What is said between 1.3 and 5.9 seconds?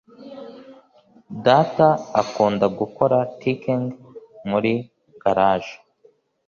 data akunda gukora tinking muri garage